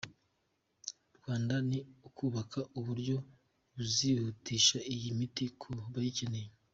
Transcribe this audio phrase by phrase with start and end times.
[1.17, 3.15] Rwanda ni ukubaka uburyo
[3.75, 6.49] buzihutisha iyi miti ku bayikeneye.